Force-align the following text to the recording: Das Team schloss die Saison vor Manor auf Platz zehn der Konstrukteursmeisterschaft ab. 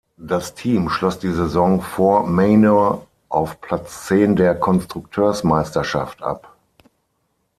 Das 0.17 0.55
Team 0.55 0.89
schloss 0.89 1.19
die 1.19 1.31
Saison 1.31 1.79
vor 1.79 2.25
Manor 2.25 3.05
auf 3.29 3.61
Platz 3.61 4.07
zehn 4.07 4.35
der 4.35 4.55
Konstrukteursmeisterschaft 4.59 6.23
ab. 6.23 6.57